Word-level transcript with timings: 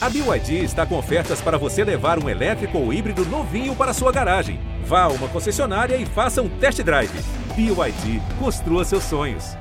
A 0.00 0.08
BYD 0.08 0.62
está 0.62 0.86
com 0.86 0.96
ofertas 0.96 1.40
para 1.40 1.58
você 1.58 1.82
levar 1.82 2.22
um 2.22 2.28
elétrico 2.28 2.78
ou 2.78 2.92
híbrido 2.92 3.24
novinho 3.24 3.74
para 3.74 3.92
sua 3.92 4.12
garagem. 4.12 4.60
Vá 4.84 5.02
a 5.02 5.08
uma 5.08 5.28
concessionária 5.28 5.96
e 5.96 6.06
faça 6.06 6.40
um 6.40 6.48
test 6.60 6.80
drive. 6.84 7.10
BYD, 7.56 8.22
construa 8.38 8.84
seus 8.84 9.02
sonhos. 9.02 9.56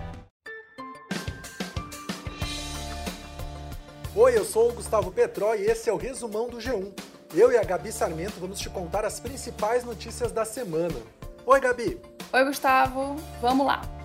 Oi, 4.15 4.37
eu 4.37 4.45
sou 4.45 4.69
o 4.69 4.73
Gustavo 4.73 5.11
Petró 5.11 5.55
e 5.55 5.65
esse 5.65 5.89
é 5.89 5.93
o 5.93 5.97
resumão 5.97 6.47
do 6.47 6.57
G1. 6.57 6.91
Eu 7.33 7.51
e 7.51 7.57
a 7.57 7.63
Gabi 7.63 7.91
Sarmento 7.91 8.39
vamos 8.39 8.59
te 8.59 8.69
contar 8.69 9.05
as 9.05 9.19
principais 9.19 9.83
notícias 9.83 10.31
da 10.31 10.45
semana. 10.45 10.95
Oi, 11.47 11.59
Gabi. 11.59 11.99
Oi, 12.31 12.45
Gustavo. 12.45 13.15
Vamos 13.41 13.65
lá. 13.65 13.96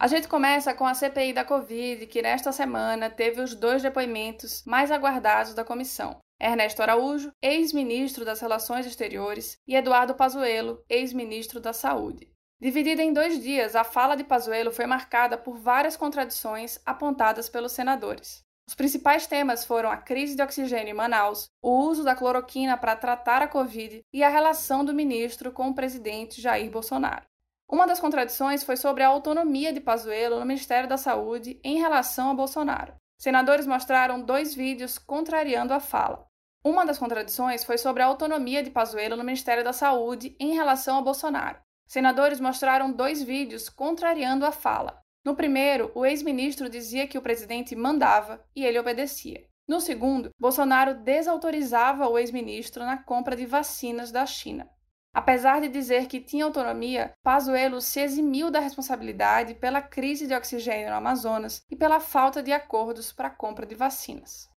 A 0.00 0.06
gente 0.06 0.28
começa 0.28 0.72
com 0.72 0.86
a 0.86 0.94
CPI 0.94 1.32
da 1.32 1.44
Covid, 1.44 2.06
que 2.06 2.22
nesta 2.22 2.52
semana 2.52 3.10
teve 3.10 3.40
os 3.40 3.52
dois 3.52 3.82
depoimentos 3.82 4.62
mais 4.64 4.92
aguardados 4.92 5.54
da 5.54 5.64
comissão. 5.64 6.20
Ernesto 6.40 6.80
Araújo, 6.80 7.32
ex-ministro 7.42 8.24
das 8.24 8.38
Relações 8.38 8.86
Exteriores, 8.86 9.58
e 9.66 9.74
Eduardo 9.74 10.14
Pazuello, 10.14 10.84
ex-ministro 10.88 11.58
da 11.58 11.72
Saúde. 11.72 12.30
Dividida 12.60 13.02
em 13.02 13.12
dois 13.12 13.42
dias, 13.42 13.74
a 13.74 13.82
fala 13.82 14.14
de 14.14 14.22
Pazuello 14.22 14.70
foi 14.70 14.86
marcada 14.86 15.36
por 15.36 15.58
várias 15.58 15.96
contradições 15.96 16.78
apontadas 16.86 17.48
pelos 17.48 17.72
senadores. 17.72 18.44
Os 18.68 18.76
principais 18.76 19.26
temas 19.26 19.64
foram 19.64 19.90
a 19.90 19.96
crise 19.96 20.36
de 20.36 20.42
oxigênio 20.42 20.92
em 20.92 20.94
Manaus, 20.94 21.50
o 21.60 21.70
uso 21.70 22.04
da 22.04 22.14
cloroquina 22.14 22.76
para 22.76 22.94
tratar 22.94 23.42
a 23.42 23.48
Covid 23.48 24.02
e 24.12 24.22
a 24.22 24.28
relação 24.28 24.84
do 24.84 24.94
ministro 24.94 25.50
com 25.50 25.70
o 25.70 25.74
presidente 25.74 26.40
Jair 26.40 26.70
Bolsonaro. 26.70 27.26
Uma 27.70 27.86
das 27.86 28.00
contradições 28.00 28.64
foi 28.64 28.78
sobre 28.78 29.02
a 29.02 29.08
autonomia 29.08 29.74
de 29.74 29.80
Pazuello 29.80 30.40
no 30.40 30.46
Ministério 30.46 30.88
da 30.88 30.96
Saúde 30.96 31.60
em 31.62 31.78
relação 31.78 32.30
a 32.30 32.34
Bolsonaro. 32.34 32.94
Senadores 33.18 33.66
mostraram 33.66 34.22
dois 34.22 34.54
vídeos 34.54 34.96
contrariando 34.96 35.74
a 35.74 35.80
fala. 35.80 36.24
Uma 36.64 36.86
das 36.86 36.98
contradições 36.98 37.64
foi 37.64 37.76
sobre 37.76 38.02
a 38.02 38.06
autonomia 38.06 38.62
de 38.62 38.70
Pazuello 38.70 39.16
no 39.16 39.24
Ministério 39.24 39.62
da 39.62 39.74
Saúde 39.74 40.34
em 40.40 40.54
relação 40.54 40.96
a 40.96 41.02
Bolsonaro. 41.02 41.60
Senadores 41.86 42.40
mostraram 42.40 42.90
dois 42.90 43.22
vídeos 43.22 43.68
contrariando 43.68 44.46
a 44.46 44.52
fala. 44.52 45.02
No 45.22 45.36
primeiro, 45.36 45.92
o 45.94 46.06
ex-ministro 46.06 46.70
dizia 46.70 47.06
que 47.06 47.18
o 47.18 47.22
presidente 47.22 47.76
mandava 47.76 48.42
e 48.56 48.64
ele 48.64 48.78
obedecia. 48.78 49.46
No 49.68 49.78
segundo, 49.78 50.30
Bolsonaro 50.40 50.94
desautorizava 50.94 52.08
o 52.08 52.18
ex-ministro 52.18 52.82
na 52.84 52.96
compra 52.96 53.36
de 53.36 53.44
vacinas 53.44 54.10
da 54.10 54.24
China. 54.24 54.66
Apesar 55.14 55.60
de 55.60 55.68
dizer 55.68 56.06
que 56.06 56.20
tinha 56.20 56.44
autonomia, 56.44 57.12
Pazuello 57.22 57.80
se 57.80 58.00
eximiu 58.00 58.50
da 58.50 58.60
responsabilidade 58.60 59.54
pela 59.54 59.82
crise 59.82 60.26
de 60.26 60.34
oxigênio 60.34 60.90
no 60.90 60.96
Amazonas 60.96 61.62
e 61.70 61.76
pela 61.76 61.98
falta 61.98 62.42
de 62.42 62.52
acordos 62.52 63.12
para 63.12 63.28
a 63.28 63.34
compra 63.34 63.66
de 63.66 63.74
vacinas. 63.74 64.48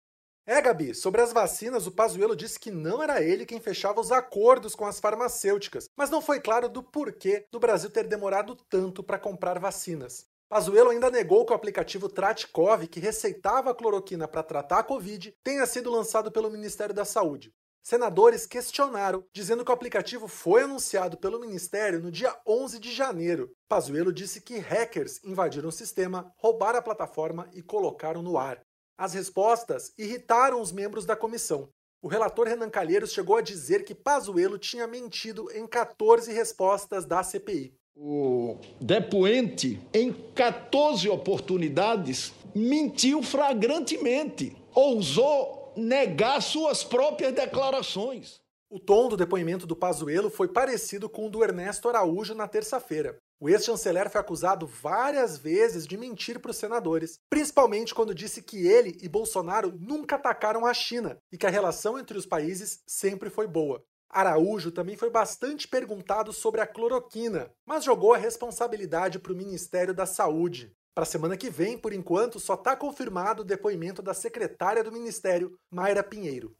É, 0.47 0.61
Gabi, 0.61 0.95
sobre 0.95 1.21
as 1.21 1.33
vacinas, 1.33 1.87
o 1.87 1.93
Pazuello 1.93 2.35
disse 2.35 2.59
que 2.59 2.71
não 2.71 3.03
era 3.03 3.23
ele 3.23 3.47
quem 3.47 3.61
fechava 3.61 4.01
os 4.01 4.11
acordos 4.11 4.75
com 4.75 4.85
as 4.85 4.99
farmacêuticas, 4.99 5.89
mas 5.97 6.11
não 6.11 6.21
foi 6.21 6.41
claro 6.41 6.69
do 6.69 6.83
porquê 6.83 7.47
do 7.53 7.61
Brasil 7.61 7.89
ter 7.89 8.09
demorado 8.09 8.57
tanto 8.69 9.03
para 9.03 9.19
comprar 9.19 9.61
vacinas. 9.61 10.27
Pazuello 10.49 10.91
ainda 10.91 11.09
negou 11.09 11.47
que 11.47 11.53
o 11.53 11.55
aplicativo 11.55 12.09
Tratkov, 12.09 12.89
que 12.89 12.99
receitava 12.99 13.71
a 13.71 13.75
cloroquina 13.75 14.27
para 14.27 14.43
tratar 14.43 14.81
a 14.81 14.83
Covid, 14.83 15.33
tenha 15.45 15.65
sido 15.65 15.89
lançado 15.89 16.33
pelo 16.33 16.51
Ministério 16.51 16.93
da 16.93 17.05
Saúde. 17.05 17.53
Senadores 17.83 18.47
questionaram, 18.47 19.25
dizendo 19.33 19.65
que 19.65 19.71
o 19.71 19.75
aplicativo 19.75 20.29
foi 20.29 20.63
anunciado 20.63 21.17
pelo 21.17 21.41
Ministério 21.41 22.01
no 22.01 22.11
dia 22.11 22.35
11 22.47 22.79
de 22.79 22.93
janeiro. 22.93 23.51
Pazuello 23.69 24.13
disse 24.13 24.41
que 24.41 24.59
hackers 24.59 25.19
invadiram 25.25 25.69
o 25.69 25.73
sistema, 25.73 26.33
roubaram 26.37 26.79
a 26.79 26.83
plataforma 26.83 27.49
e 27.53 27.63
colocaram 27.63 28.23
no 28.23 28.37
ar. 28.37 28.61
As 28.99 29.15
respostas 29.15 29.93
irritaram 29.99 30.61
os 30.61 30.73
membros 30.73 31.07
da 31.07 31.17
comissão. 31.17 31.71
O 32.03 32.09
relator 32.09 32.47
Renan 32.47 32.71
Calheiros 32.71 33.13
chegou 33.13 33.37
a 33.37 33.43
dizer 33.43 33.85
que 33.85 33.95
Pazuello 33.95 34.59
tinha 34.59 34.87
mentido 34.87 35.51
em 35.53 35.67
14 35.67 36.33
respostas 36.33 37.05
da 37.05 37.23
CPI. 37.23 37.75
O 37.97 38.57
depoente, 38.81 39.81
em 39.93 40.13
14 40.35 41.09
oportunidades, 41.09 42.33
mentiu 42.55 43.23
flagrantemente, 43.23 44.57
ousou 44.75 45.60
negar 45.77 46.41
suas 46.41 46.83
próprias 46.85 47.33
declarações. 47.33 48.41
O 48.69 48.79
tom 48.79 49.09
do 49.09 49.17
depoimento 49.17 49.67
do 49.67 49.75
Pazuello 49.75 50.31
foi 50.31 50.47
parecido 50.47 51.09
com 51.09 51.27
o 51.27 51.31
do 51.31 51.43
Ernesto 51.43 51.89
Araújo 51.89 52.35
na 52.35 52.47
terça-feira. 52.47 53.19
O 53.41 53.49
ex-chanceler 53.49 54.09
foi 54.09 54.21
acusado 54.21 54.67
várias 54.67 55.39
vezes 55.39 55.87
de 55.87 55.97
mentir 55.97 56.39
para 56.39 56.51
os 56.51 56.57
senadores, 56.57 57.19
principalmente 57.29 57.95
quando 57.95 58.15
disse 58.15 58.43
que 58.43 58.69
ele 58.69 58.97
e 59.03 59.09
Bolsonaro 59.09 59.77
nunca 59.81 60.17
atacaram 60.17 60.67
a 60.67 60.75
China 60.75 61.19
e 61.33 61.39
que 61.39 61.47
a 61.47 61.51
relação 61.51 61.99
entre 61.99 62.17
os 62.17 62.27
países 62.27 62.83
sempre 62.87 63.29
foi 63.29 63.47
boa. 63.47 63.83
Araújo 64.11 64.71
também 64.71 64.97
foi 64.97 65.09
bastante 65.09 65.67
perguntado 65.67 66.33
sobre 66.33 66.61
a 66.61 66.67
cloroquina, 66.67 67.51
mas 67.65 67.85
jogou 67.85 68.13
a 68.13 68.19
responsabilidade 68.19 69.19
para 69.19 69.33
o 69.33 69.37
Ministério 69.37 69.95
da 69.95 70.05
Saúde. 70.05 70.73
Para 71.01 71.09
a 71.09 71.11
semana 71.11 71.35
que 71.35 71.49
vem, 71.49 71.79
por 71.79 71.95
enquanto, 71.95 72.39
só 72.39 72.53
está 72.53 72.77
confirmado 72.77 73.41
o 73.41 73.45
depoimento 73.45 74.03
da 74.03 74.13
secretária 74.13 74.85
do 74.85 74.93
Ministério, 74.93 75.59
Mayra 75.73 76.03
Pinheiro. 76.03 76.55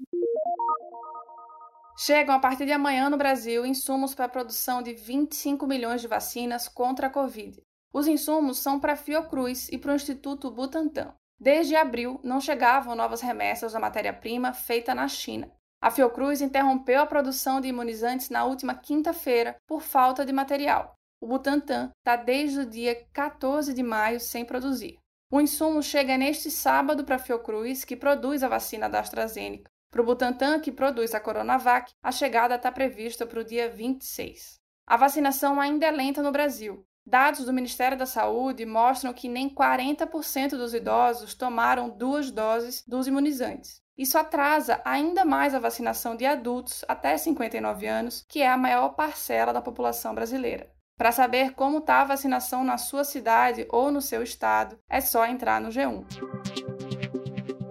Chegam 1.99 2.35
a 2.35 2.39
partir 2.39 2.65
de 2.65 2.73
amanhã 2.73 3.11
no 3.11 3.19
Brasil 3.19 3.67
insumos 3.67 4.15
para 4.15 4.25
a 4.25 4.31
produção 4.31 4.83
de 4.83 4.95
25 4.95 5.67
milhões 5.67 6.01
de 6.01 6.09
vacinas 6.09 6.69
contra 6.69 7.09
a 7.09 7.11
Covid. 7.11 7.61
Os 7.93 8.07
insumos 8.07 8.57
são 8.57 8.81
para 8.81 8.95
a 8.95 8.97
Fiocruz 8.97 9.69
e 9.69 9.77
para 9.77 9.93
o 9.93 9.97
Instituto 9.97 10.51
Butantan. 10.51 11.13
Desde 11.39 11.77
abril, 11.77 12.19
não 12.25 12.41
chegavam 12.41 12.95
novas 12.95 13.21
remessas 13.21 13.75
da 13.75 13.79
matéria-prima 13.79 14.55
feita 14.55 14.95
na 14.95 15.07
China. 15.07 15.53
A 15.83 15.91
Fiocruz 15.91 16.41
interrompeu 16.41 17.03
a 17.03 17.07
produção 17.07 17.61
de 17.61 17.69
imunizantes 17.69 18.31
na 18.31 18.47
última 18.47 18.75
quinta-feira 18.75 19.57
por 19.67 19.83
falta 19.83 20.25
de 20.25 20.33
material. 20.33 20.95
O 21.23 21.27
Butantan 21.27 21.93
está 21.99 22.17
desde 22.17 22.61
o 22.61 22.67
dia 22.67 23.07
14 23.13 23.75
de 23.75 23.83
maio 23.83 24.19
sem 24.19 24.43
produzir. 24.43 24.99
O 25.31 25.39
insumo 25.39 25.83
chega 25.83 26.17
neste 26.17 26.51
sábado 26.51 27.05
para 27.05 27.17
a 27.17 27.19
Fiocruz, 27.19 27.85
que 27.85 27.95
produz 27.95 28.43
a 28.43 28.49
vacina 28.49 28.89
da 28.89 29.01
AstraZeneca. 29.01 29.71
Para 29.91 30.01
o 30.01 30.05
Butantan, 30.05 30.61
que 30.61 30.73
produz 30.73 31.15
a 31.15 31.21
Coronavac, 31.21 31.93
a 32.03 32.11
chegada 32.11 32.55
está 32.55 32.73
prevista 32.73 33.27
para 33.27 33.41
o 33.41 33.45
dia 33.45 33.69
26. 33.69 34.59
A 34.87 34.97
vacinação 34.97 35.61
ainda 35.61 35.85
é 35.85 35.91
lenta 35.91 36.23
no 36.23 36.33
Brasil. 36.33 36.87
Dados 37.05 37.45
do 37.45 37.53
Ministério 37.53 37.99
da 37.99 38.07
Saúde 38.07 38.65
mostram 38.65 39.13
que 39.13 39.29
nem 39.29 39.55
40% 39.55 40.51
dos 40.51 40.73
idosos 40.73 41.35
tomaram 41.35 41.91
duas 41.91 42.31
doses 42.31 42.83
dos 42.87 43.07
imunizantes. 43.07 43.83
Isso 43.97 44.17
atrasa 44.17 44.81
ainda 44.87 45.25
mais 45.25 45.55
a 45.55 45.59
vacinação 45.59 46.17
de 46.17 46.25
adultos 46.25 46.83
até 46.89 47.19
59 47.19 47.87
anos, 47.87 48.25
que 48.27 48.41
é 48.41 48.49
a 48.49 48.57
maior 48.57 48.91
parcela 48.91 49.53
da 49.53 49.61
população 49.61 50.15
brasileira. 50.15 50.71
Para 51.01 51.13
saber 51.13 51.55
como 51.55 51.79
está 51.79 52.03
a 52.03 52.05
vacinação 52.05 52.63
na 52.63 52.77
sua 52.77 53.05
cidade 53.05 53.67
ou 53.71 53.91
no 53.91 54.03
seu 54.03 54.23
estado, 54.23 54.79
é 54.87 55.01
só 55.01 55.25
entrar 55.25 55.59
no 55.59 55.71
G1. 55.71 56.05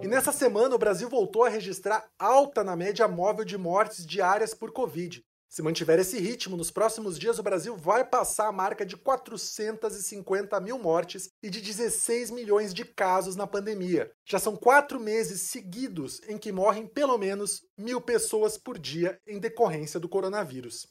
E 0.02 0.08
nessa 0.08 0.32
semana, 0.32 0.74
o 0.74 0.78
Brasil 0.78 1.08
voltou 1.08 1.44
a 1.44 1.48
registrar 1.48 2.04
alta 2.18 2.64
na 2.64 2.74
média 2.74 3.06
móvel 3.06 3.44
de 3.44 3.56
mortes 3.56 4.04
diárias 4.04 4.52
por 4.52 4.72
Covid. 4.72 5.22
Se 5.48 5.62
mantiver 5.62 6.00
esse 6.00 6.18
ritmo, 6.18 6.56
nos 6.56 6.72
próximos 6.72 7.16
dias 7.16 7.38
o 7.38 7.42
Brasil 7.44 7.76
vai 7.76 8.04
passar 8.04 8.48
a 8.48 8.52
marca 8.52 8.84
de 8.84 8.96
450 8.96 10.58
mil 10.58 10.80
mortes 10.80 11.28
e 11.40 11.48
de 11.48 11.60
16 11.60 12.32
milhões 12.32 12.74
de 12.74 12.84
casos 12.84 13.36
na 13.36 13.46
pandemia. 13.46 14.10
Já 14.28 14.40
são 14.40 14.56
quatro 14.56 14.98
meses 14.98 15.42
seguidos 15.42 16.20
em 16.26 16.36
que 16.36 16.50
morrem 16.50 16.84
pelo 16.84 17.16
menos 17.16 17.62
mil 17.78 18.00
pessoas 18.00 18.58
por 18.58 18.76
dia 18.76 19.20
em 19.24 19.38
decorrência 19.38 20.00
do 20.00 20.08
coronavírus. 20.08 20.88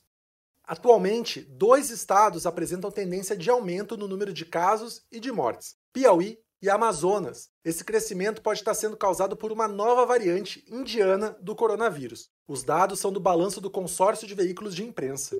Atualmente, 0.69 1.41
dois 1.41 1.89
estados 1.89 2.45
apresentam 2.45 2.91
tendência 2.91 3.35
de 3.35 3.49
aumento 3.49 3.97
no 3.97 4.07
número 4.07 4.31
de 4.31 4.45
casos 4.45 5.01
e 5.11 5.19
de 5.19 5.31
mortes: 5.31 5.75
Piauí 5.91 6.37
e 6.61 6.69
Amazonas. 6.69 7.49
Esse 7.65 7.83
crescimento 7.83 8.39
pode 8.39 8.59
estar 8.59 8.75
sendo 8.75 8.95
causado 8.95 9.35
por 9.35 9.51
uma 9.51 9.67
nova 9.67 10.05
variante 10.05 10.63
indiana 10.69 11.35
do 11.41 11.55
coronavírus. 11.55 12.29
Os 12.47 12.61
dados 12.61 12.99
são 12.99 13.11
do 13.11 13.19
balanço 13.19 13.59
do 13.59 13.71
consórcio 13.71 14.27
de 14.27 14.35
veículos 14.35 14.75
de 14.75 14.83
imprensa. 14.83 15.35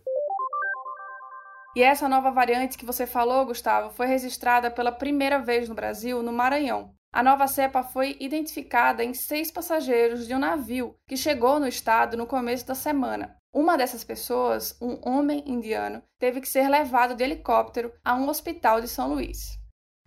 E 1.76 1.84
essa 1.84 2.10
nova 2.10 2.32
variante 2.32 2.76
que 2.76 2.86
você 2.86 3.06
falou, 3.06 3.46
Gustavo, 3.46 3.94
foi 3.94 4.08
registrada 4.08 4.72
pela 4.72 4.92
primeira 4.92 5.38
vez 5.38 5.70
no 5.70 5.76
Brasil, 5.76 6.24
no 6.24 6.34
Maranhão. 6.34 6.96
A 7.14 7.22
nova 7.22 7.48
cepa 7.48 7.84
foi 7.84 8.18
identificada 8.20 9.04
em 9.04 9.14
seis 9.14 9.52
passageiros 9.52 10.26
de 10.26 10.34
um 10.34 10.40
navio 10.40 10.96
que 11.08 11.16
chegou 11.16 11.60
no 11.60 11.68
estado 11.68 12.18
no 12.18 12.26
começo 12.26 12.66
da 12.66 12.74
semana. 12.74 13.39
Uma 13.52 13.76
dessas 13.76 14.04
pessoas, 14.04 14.78
um 14.80 15.00
homem 15.10 15.44
indiano, 15.48 16.04
teve 16.20 16.40
que 16.40 16.48
ser 16.48 16.70
levado 16.70 17.16
de 17.16 17.24
helicóptero 17.24 17.92
a 18.06 18.14
um 18.14 18.30
hospital 18.30 18.80
de 18.80 18.88
São 18.88 19.12
Luís. 19.12 19.58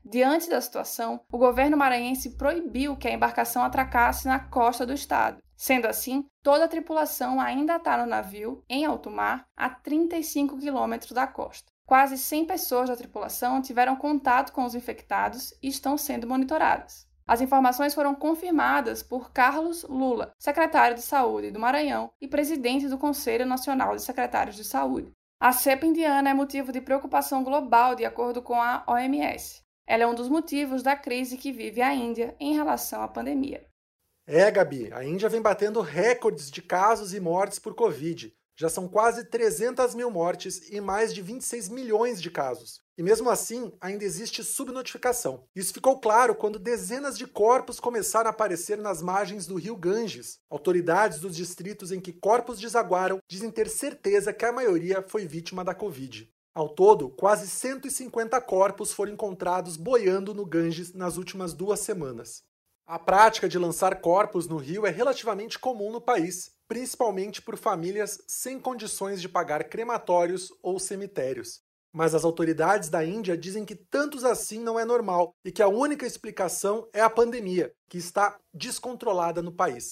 Diante 0.04 0.48
da 0.48 0.60
situação, 0.60 1.20
o 1.30 1.38
governo 1.38 1.76
maranhense 1.76 2.36
proibiu 2.36 2.96
que 2.96 3.08
a 3.08 3.12
embarcação 3.12 3.64
atracasse 3.64 4.28
na 4.28 4.38
costa 4.38 4.86
do 4.86 4.92
estado. 4.92 5.42
Sendo 5.56 5.86
assim, 5.86 6.24
toda 6.42 6.64
a 6.64 6.68
tripulação 6.68 7.40
ainda 7.40 7.76
está 7.76 7.96
no 7.96 8.06
navio, 8.06 8.64
em 8.68 8.84
alto 8.84 9.10
mar, 9.10 9.46
a 9.56 9.68
35 9.70 10.58
quilômetros 10.58 11.12
da 11.12 11.26
costa. 11.26 11.70
Quase 11.84 12.18
100 12.18 12.46
pessoas 12.46 12.88
da 12.88 12.96
tripulação 12.96 13.60
tiveram 13.60 13.96
contato 13.96 14.52
com 14.52 14.64
os 14.64 14.74
infectados 14.74 15.52
e 15.60 15.68
estão 15.68 15.98
sendo 15.98 16.28
monitoradas. 16.28 17.06
As 17.26 17.40
informações 17.40 17.94
foram 17.94 18.14
confirmadas 18.14 19.02
por 19.02 19.32
Carlos 19.32 19.84
Lula, 19.84 20.32
secretário 20.38 20.96
de 20.96 21.02
Saúde 21.02 21.50
do 21.50 21.60
Maranhão 21.60 22.12
e 22.20 22.26
presidente 22.26 22.88
do 22.88 22.98
Conselho 22.98 23.46
Nacional 23.46 23.94
de 23.94 24.02
Secretários 24.02 24.56
de 24.56 24.64
Saúde. 24.64 25.12
A 25.40 25.52
cepa 25.52 25.86
indiana 25.86 26.30
é 26.30 26.34
motivo 26.34 26.70
de 26.72 26.80
preocupação 26.80 27.42
global, 27.42 27.94
de 27.94 28.04
acordo 28.04 28.42
com 28.42 28.60
a 28.60 28.84
OMS. 28.86 29.62
Ela 29.86 30.04
é 30.04 30.06
um 30.06 30.14
dos 30.14 30.28
motivos 30.28 30.82
da 30.82 30.96
crise 30.96 31.36
que 31.36 31.52
vive 31.52 31.82
a 31.82 31.94
Índia 31.94 32.36
em 32.38 32.54
relação 32.54 33.02
à 33.02 33.08
pandemia. 33.08 33.66
É, 34.26 34.50
Gabi, 34.50 34.92
a 34.92 35.04
Índia 35.04 35.28
vem 35.28 35.42
batendo 35.42 35.80
recordes 35.80 36.50
de 36.50 36.62
casos 36.62 37.12
e 37.12 37.20
mortes 37.20 37.58
por 37.58 37.74
Covid. 37.74 38.32
Já 38.56 38.68
são 38.68 38.86
quase 38.86 39.24
300 39.24 39.94
mil 39.94 40.10
mortes 40.10 40.70
e 40.70 40.80
mais 40.80 41.12
de 41.12 41.22
26 41.22 41.68
milhões 41.68 42.20
de 42.20 42.30
casos. 42.30 42.81
E 42.96 43.02
mesmo 43.02 43.30
assim, 43.30 43.72
ainda 43.80 44.04
existe 44.04 44.44
subnotificação. 44.44 45.44
Isso 45.56 45.72
ficou 45.72 45.98
claro 45.98 46.34
quando 46.34 46.58
dezenas 46.58 47.16
de 47.16 47.26
corpos 47.26 47.80
começaram 47.80 48.28
a 48.28 48.30
aparecer 48.30 48.76
nas 48.76 49.00
margens 49.00 49.46
do 49.46 49.56
rio 49.56 49.76
Ganges. 49.76 50.38
Autoridades 50.50 51.18
dos 51.18 51.34
distritos 51.34 51.90
em 51.90 52.00
que 52.00 52.12
corpos 52.12 52.60
desaguaram 52.60 53.18
dizem 53.30 53.50
ter 53.50 53.70
certeza 53.70 54.32
que 54.32 54.44
a 54.44 54.52
maioria 54.52 55.02
foi 55.08 55.26
vítima 55.26 55.64
da 55.64 55.74
Covid. 55.74 56.30
Ao 56.54 56.68
todo, 56.68 57.08
quase 57.08 57.48
150 57.48 58.38
corpos 58.42 58.92
foram 58.92 59.12
encontrados 59.12 59.78
boiando 59.78 60.34
no 60.34 60.44
Ganges 60.44 60.92
nas 60.92 61.16
últimas 61.16 61.54
duas 61.54 61.80
semanas. 61.80 62.42
A 62.86 62.98
prática 62.98 63.48
de 63.48 63.58
lançar 63.58 64.02
corpos 64.02 64.46
no 64.46 64.58
rio 64.58 64.84
é 64.84 64.90
relativamente 64.90 65.58
comum 65.58 65.90
no 65.90 66.00
país, 66.00 66.50
principalmente 66.68 67.40
por 67.40 67.56
famílias 67.56 68.22
sem 68.26 68.60
condições 68.60 69.22
de 69.22 69.30
pagar 69.30 69.64
crematórios 69.64 70.52
ou 70.62 70.78
cemitérios. 70.78 71.62
Mas 71.92 72.14
as 72.14 72.24
autoridades 72.24 72.88
da 72.88 73.04
Índia 73.04 73.36
dizem 73.36 73.64
que 73.64 73.74
tantos 73.74 74.24
assim 74.24 74.58
não 74.58 74.78
é 74.78 74.84
normal 74.84 75.34
e 75.44 75.52
que 75.52 75.62
a 75.62 75.68
única 75.68 76.06
explicação 76.06 76.88
é 76.92 77.00
a 77.00 77.10
pandemia, 77.10 77.72
que 77.88 77.98
está 77.98 78.38
descontrolada 78.52 79.42
no 79.42 79.52
país. 79.52 79.90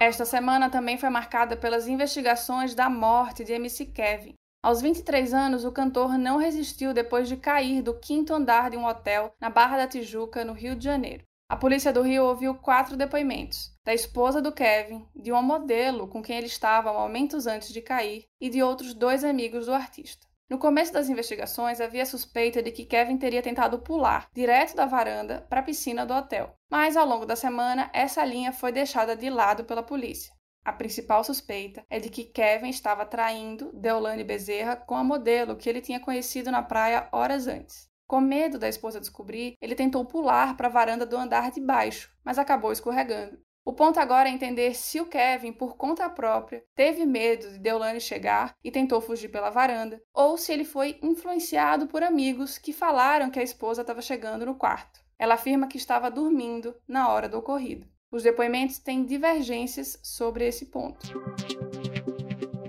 Esta 0.00 0.24
semana 0.24 0.70
também 0.70 0.98
foi 0.98 1.08
marcada 1.08 1.56
pelas 1.56 1.88
investigações 1.88 2.74
da 2.74 2.88
morte 2.88 3.44
de 3.44 3.52
MC 3.52 3.86
Kevin, 3.86 4.36
aos 4.66 4.82
23 4.82 5.32
anos, 5.32 5.64
o 5.64 5.70
cantor 5.70 6.18
não 6.18 6.38
resistiu 6.38 6.92
depois 6.92 7.28
de 7.28 7.36
cair 7.36 7.82
do 7.82 7.94
quinto 7.94 8.34
andar 8.34 8.68
de 8.68 8.76
um 8.76 8.84
hotel 8.84 9.32
na 9.40 9.48
Barra 9.48 9.76
da 9.76 9.86
Tijuca, 9.86 10.44
no 10.44 10.52
Rio 10.52 10.74
de 10.74 10.82
Janeiro. 10.82 11.22
A 11.48 11.56
polícia 11.56 11.92
do 11.92 12.02
Rio 12.02 12.24
ouviu 12.24 12.52
quatro 12.52 12.96
depoimentos: 12.96 13.72
da 13.84 13.94
esposa 13.94 14.42
do 14.42 14.50
Kevin, 14.50 15.06
de 15.14 15.30
uma 15.30 15.40
modelo 15.40 16.08
com 16.08 16.20
quem 16.20 16.38
ele 16.38 16.48
estava 16.48 16.92
momentos 16.92 17.46
antes 17.46 17.72
de 17.72 17.80
cair 17.80 18.26
e 18.40 18.50
de 18.50 18.60
outros 18.60 18.92
dois 18.92 19.22
amigos 19.22 19.66
do 19.66 19.72
artista. 19.72 20.26
No 20.48 20.58
começo 20.58 20.92
das 20.92 21.08
investigações, 21.08 21.80
havia 21.80 22.06
suspeita 22.06 22.62
de 22.62 22.70
que 22.70 22.84
Kevin 22.84 23.18
teria 23.18 23.42
tentado 23.42 23.80
pular 23.80 24.28
direto 24.32 24.76
da 24.76 24.86
varanda 24.86 25.44
para 25.48 25.58
a 25.58 25.62
piscina 25.62 26.06
do 26.06 26.14
hotel. 26.14 26.54
Mas 26.70 26.96
ao 26.96 27.04
longo 27.04 27.26
da 27.26 27.34
semana, 27.34 27.90
essa 27.92 28.24
linha 28.24 28.52
foi 28.52 28.70
deixada 28.70 29.16
de 29.16 29.28
lado 29.28 29.64
pela 29.64 29.82
polícia. 29.82 30.32
A 30.64 30.72
principal 30.72 31.24
suspeita 31.24 31.84
é 31.90 31.98
de 31.98 32.08
que 32.08 32.24
Kevin 32.24 32.68
estava 32.68 33.04
traindo 33.04 33.72
Deolane 33.72 34.22
Bezerra 34.22 34.76
com 34.76 34.94
a 34.94 35.02
modelo 35.02 35.56
que 35.56 35.68
ele 35.68 35.80
tinha 35.80 35.98
conhecido 35.98 36.50
na 36.50 36.62
praia 36.62 37.08
horas 37.10 37.48
antes. 37.48 37.88
Com 38.06 38.20
medo 38.20 38.56
da 38.56 38.68
esposa 38.68 39.00
descobrir, 39.00 39.54
ele 39.60 39.74
tentou 39.74 40.04
pular 40.04 40.56
para 40.56 40.68
a 40.68 40.70
varanda 40.70 41.04
do 41.04 41.16
andar 41.16 41.50
de 41.50 41.60
baixo, 41.60 42.12
mas 42.24 42.38
acabou 42.38 42.70
escorregando. 42.70 43.36
O 43.68 43.72
ponto 43.72 43.98
agora 43.98 44.28
é 44.28 44.32
entender 44.32 44.76
se 44.76 45.00
o 45.00 45.06
Kevin, 45.06 45.52
por 45.52 45.76
conta 45.76 46.08
própria, 46.08 46.64
teve 46.72 47.04
medo 47.04 47.50
de 47.50 47.58
Deolane 47.58 48.00
chegar 48.00 48.54
e 48.62 48.70
tentou 48.70 49.00
fugir 49.00 49.28
pela 49.28 49.50
varanda, 49.50 50.00
ou 50.14 50.38
se 50.38 50.52
ele 50.52 50.64
foi 50.64 51.00
influenciado 51.02 51.88
por 51.88 52.04
amigos 52.04 52.58
que 52.58 52.72
falaram 52.72 53.28
que 53.28 53.40
a 53.40 53.42
esposa 53.42 53.80
estava 53.80 54.00
chegando 54.00 54.46
no 54.46 54.54
quarto. 54.54 55.00
Ela 55.18 55.34
afirma 55.34 55.66
que 55.66 55.76
estava 55.76 56.08
dormindo 56.08 56.76
na 56.86 57.08
hora 57.08 57.28
do 57.28 57.38
ocorrido. 57.38 57.88
Os 58.08 58.22
depoimentos 58.22 58.78
têm 58.78 59.04
divergências 59.04 59.98
sobre 60.00 60.46
esse 60.46 60.66
ponto. 60.66 61.00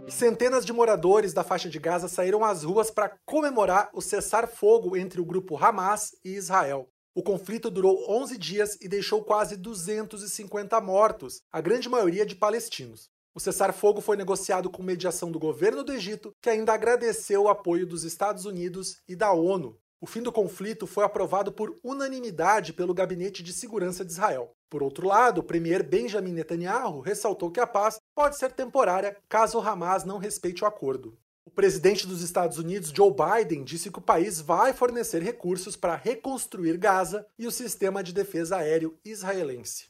Centenas 0.10 0.66
de 0.66 0.74
moradores 0.74 1.32
da 1.32 1.44
faixa 1.44 1.70
de 1.70 1.78
Gaza 1.78 2.08
saíram 2.08 2.44
às 2.44 2.64
ruas 2.64 2.90
para 2.90 3.16
comemorar 3.24 3.92
o 3.94 4.02
cessar-fogo 4.02 4.98
entre 4.98 5.22
o 5.22 5.26
grupo 5.26 5.64
Hamas 5.64 6.16
e 6.26 6.32
Israel. 6.32 6.90
O 7.18 7.24
conflito 7.24 7.72
durou 7.72 8.06
11 8.08 8.38
dias 8.38 8.78
e 8.80 8.88
deixou 8.88 9.24
quase 9.24 9.58
250 9.58 10.80
mortos, 10.80 11.42
a 11.52 11.60
grande 11.60 11.90
maioria 11.90 12.24
de 12.24 12.36
palestinos. 12.36 13.10
O 13.34 13.40
cessar-fogo 13.40 14.02
foi 14.02 14.16
negociado 14.16 14.70
com 14.70 14.84
mediação 14.84 15.32
do 15.32 15.40
governo 15.40 15.84
do 15.84 15.92
Egito, 15.92 16.32
que 16.40 16.48
ainda 16.48 16.74
agradeceu 16.74 17.46
o 17.46 17.50
apoio 17.50 17.88
dos 17.88 18.04
Estados 18.04 18.46
Unidos 18.46 18.98
e 19.10 19.16
da 19.16 19.32
ONU. 19.32 19.76
O 20.00 20.06
fim 20.06 20.22
do 20.22 20.32
conflito 20.32 20.86
foi 20.86 21.04
aprovado 21.04 21.52
por 21.52 21.76
unanimidade 21.84 22.72
pelo 22.72 22.94
Gabinete 22.94 23.42
de 23.42 23.52
Segurança 23.52 24.06
de 24.06 24.12
Israel. 24.12 24.52
Por 24.70 24.84
outro 24.84 25.08
lado, 25.08 25.40
o 25.40 25.44
premier 25.44 25.82
Benjamin 25.82 26.34
Netanyahu 26.34 27.00
ressaltou 27.00 27.50
que 27.50 27.60
a 27.60 27.66
paz 27.66 27.98
pode 28.14 28.38
ser 28.38 28.52
temporária 28.52 29.18
caso 29.28 29.58
o 29.58 29.62
Hamas 29.68 30.04
não 30.04 30.20
respeite 30.20 30.64
o 30.64 30.68
acordo. 30.68 31.18
O 31.48 31.50
presidente 31.50 32.06
dos 32.06 32.22
Estados 32.22 32.58
Unidos, 32.58 32.92
Joe 32.94 33.10
Biden, 33.10 33.64
disse 33.64 33.90
que 33.90 34.00
o 34.00 34.02
país 34.02 34.42
vai 34.42 34.74
fornecer 34.74 35.24
recursos 35.24 35.78
para 35.78 35.96
reconstruir 35.96 36.78
Gaza 36.78 37.26
e 37.40 37.48
o 37.48 37.52
sistema 37.52 38.04
de 38.04 38.14
defesa 38.14 38.58
aéreo 38.58 39.00
israelense. 39.06 39.88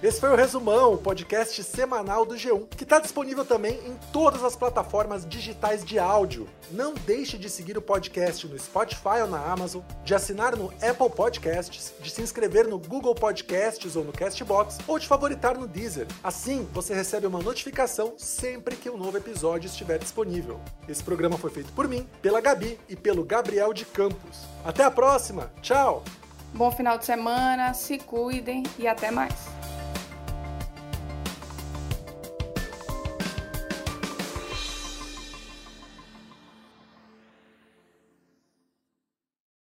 Esse 0.00 0.20
foi 0.20 0.30
o 0.30 0.36
Resumão, 0.36 0.94
o 0.94 0.98
podcast 0.98 1.60
semanal 1.64 2.24
do 2.24 2.36
G1, 2.36 2.68
que 2.68 2.84
está 2.84 3.00
disponível 3.00 3.44
também 3.44 3.80
em 3.84 3.98
todas 4.12 4.44
as 4.44 4.54
plataformas 4.54 5.26
digitais 5.26 5.84
de 5.84 5.98
áudio. 5.98 6.48
Não 6.70 6.94
deixe 6.94 7.36
de 7.36 7.50
seguir 7.50 7.76
o 7.76 7.82
podcast 7.82 8.46
no 8.46 8.56
Spotify 8.56 9.22
ou 9.22 9.26
na 9.26 9.44
Amazon, 9.44 9.82
de 10.04 10.14
assinar 10.14 10.54
no 10.54 10.72
Apple 10.80 11.10
Podcasts, 11.10 11.92
de 12.00 12.10
se 12.10 12.22
inscrever 12.22 12.68
no 12.68 12.78
Google 12.78 13.12
Podcasts 13.12 13.96
ou 13.96 14.04
no 14.04 14.12
Castbox, 14.12 14.78
ou 14.86 15.00
de 15.00 15.08
favoritar 15.08 15.58
no 15.58 15.66
Deezer. 15.66 16.06
Assim, 16.22 16.68
você 16.72 16.94
recebe 16.94 17.26
uma 17.26 17.42
notificação 17.42 18.14
sempre 18.16 18.76
que 18.76 18.88
um 18.88 18.96
novo 18.96 19.16
episódio 19.16 19.66
estiver 19.66 19.98
disponível. 19.98 20.60
Esse 20.88 21.02
programa 21.02 21.36
foi 21.36 21.50
feito 21.50 21.72
por 21.72 21.88
mim, 21.88 22.06
pela 22.22 22.40
Gabi 22.40 22.78
e 22.88 22.94
pelo 22.94 23.24
Gabriel 23.24 23.74
de 23.74 23.84
Campos. 23.84 24.44
Até 24.64 24.84
a 24.84 24.92
próxima! 24.92 25.50
Tchau! 25.60 26.04
Bom 26.54 26.70
final 26.70 26.98
de 26.98 27.04
semana, 27.04 27.74
se 27.74 27.98
cuidem 27.98 28.62
e 28.78 28.86
até 28.86 29.10
mais! 29.10 29.47